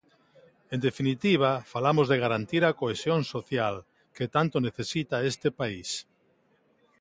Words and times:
En 0.73 0.79
definitiva, 0.87 1.51
falamos 1.73 2.07
de 2.09 2.17
garantir 2.23 2.61
a 2.65 2.75
cohesión 2.81 3.19
social, 3.33 3.75
que 4.15 4.25
tanto 4.35 4.55
necesita 4.67 5.25
este 5.31 5.47
país. 5.59 5.89